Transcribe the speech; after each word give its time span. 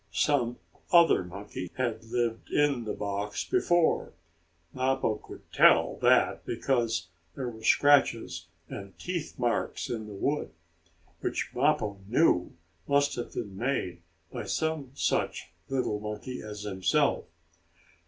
Some 0.11 0.57
other 0.91 1.23
monkey 1.23 1.69
had 1.75 2.03
lived 2.05 2.49
in 2.49 2.85
the 2.85 2.93
box 2.93 3.45
before. 3.47 4.13
Mappo 4.73 5.17
could 5.17 5.43
tell 5.53 5.97
that, 5.97 6.43
because 6.43 7.09
there 7.35 7.47
were 7.47 7.61
scratches 7.63 8.47
and 8.67 8.97
teeth 8.97 9.37
marks 9.37 9.91
in 9.91 10.07
the 10.07 10.15
wood 10.15 10.49
which 11.19 11.51
Mappo 11.53 11.99
knew 12.07 12.53
must 12.87 13.13
have 13.13 13.33
been 13.35 13.55
made 13.55 14.01
by 14.31 14.45
some 14.45 14.89
such 14.95 15.51
little 15.69 15.99
monkey 15.99 16.41
as 16.41 16.63
himself. 16.63 17.25